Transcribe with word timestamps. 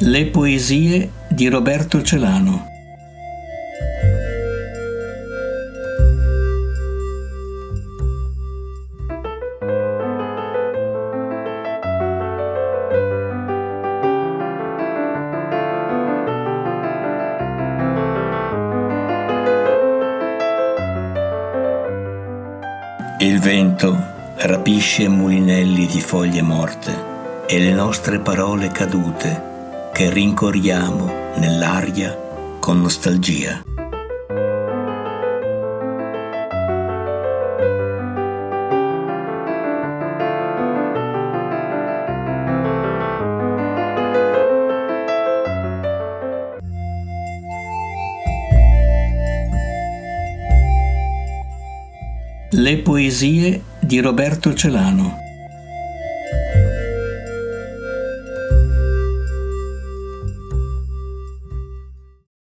Le 0.00 0.26
poesie 0.26 1.10
di 1.26 1.48
Roberto 1.48 2.00
Celano. 2.02 2.66
Il 23.18 23.40
vento 23.40 23.96
rapisce 24.36 25.08
mulinelli 25.08 25.86
di 25.86 26.00
foglie 26.00 26.42
morte 26.42 26.94
e 27.48 27.58
le 27.58 27.72
nostre 27.72 28.20
parole 28.20 28.68
cadute 28.68 29.47
che 29.98 30.12
rincorriamo 30.12 31.34
nell'aria 31.38 32.16
con 32.60 32.80
nostalgia. 32.80 33.64
Le 52.50 52.78
poesie 52.78 53.62
di 53.80 53.98
Roberto 53.98 54.54
Celano 54.54 55.26